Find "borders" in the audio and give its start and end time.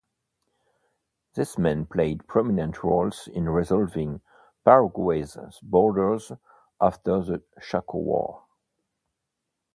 5.61-6.31